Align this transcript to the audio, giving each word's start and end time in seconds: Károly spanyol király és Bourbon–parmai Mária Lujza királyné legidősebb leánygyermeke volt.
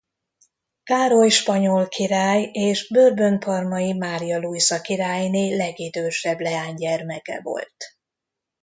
Károly 0.83 1.29
spanyol 1.29 1.87
király 1.87 2.49
és 2.53 2.87
Bourbon–parmai 2.89 3.93
Mária 3.93 4.39
Lujza 4.39 4.81
királyné 4.81 5.55
legidősebb 5.55 6.39
leánygyermeke 6.39 7.41
volt. 7.41 7.75